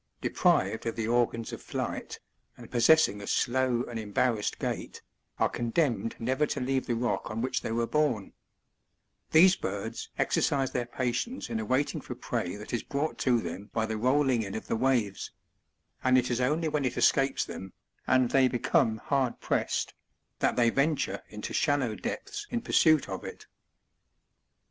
deprived 0.19 0.83
of 0.87 0.95
the 0.95 1.07
organs 1.07 1.53
of 1.53 1.61
flight, 1.61 2.19
and 2.57 2.71
possessing 2.71 3.21
a 3.21 3.27
slow 3.27 3.83
and 3.83 3.99
embarrassed 3.99 4.57
gait, 4.57 4.99
are 5.37 5.47
condemned 5.47 6.15
never 6.17 6.47
to 6.47 6.59
leave 6.59 6.87
the 6.87 6.95
rotk 6.95 7.29
on 7.29 7.39
which 7.39 7.61
they 7.61 7.71
were 7.71 7.85
born 7.85 8.33
These 9.29 9.55
birds 9.55 10.09
exercise 10.17 10.71
their 10.71 10.87
patience 10.87 11.51
in 11.51 11.59
awaiting 11.59 12.01
for 12.01 12.15
prey 12.15 12.55
that 12.55 12.73
is 12.73 12.81
brought 12.81 13.19
to 13.19 13.39
them 13.41 13.69
by 13.73 13.85
the 13.85 13.95
rolling 13.95 14.41
in 14.41 14.55
of 14.55 14.65
the 14.65 14.75
waves; 14.75 15.29
and 16.03 16.17
it 16.17 16.31
is 16.31 16.41
only 16.41 16.67
when 16.67 16.83
it 16.83 16.97
escapes 16.97 17.45
them, 17.45 17.71
and 18.07 18.31
they 18.31 18.47
become 18.47 18.97
hard 18.97 19.39
pressed, 19.39 19.93
that 20.39 20.55
they 20.55 20.71
venture 20.71 21.21
into 21.29 21.53
shallow 21.53 21.93
depths 21.93 22.47
in 22.49 22.61
pursuit 22.61 23.07
of 23.07 23.23
it. 23.23 23.45